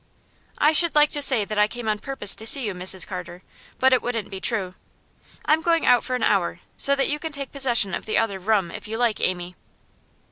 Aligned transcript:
'I 0.57 0.71
should 0.73 0.95
like 0.95 1.11
to 1.11 1.21
say 1.21 1.45
that 1.45 1.59
I 1.59 1.67
came 1.67 1.87
on 1.87 1.99
purpose 1.99 2.33
to 2.37 2.47
see 2.47 2.65
you, 2.65 2.73
Mrs 2.73 3.05
Carter, 3.05 3.43
but 3.77 3.93
it 3.93 4.01
wouldn't 4.01 4.31
be 4.31 4.41
true. 4.41 4.73
I'm 5.45 5.61
going 5.61 5.85
out 5.85 6.03
for 6.03 6.15
an 6.15 6.23
hour, 6.23 6.59
so 6.75 6.95
that 6.95 7.07
you 7.07 7.19
can 7.19 7.31
take 7.31 7.51
possession 7.51 7.93
of 7.93 8.07
the 8.07 8.17
other 8.17 8.39
room 8.39 8.71
if 8.71 8.87
you 8.87 8.97
like, 8.97 9.21
Amy. 9.21 9.55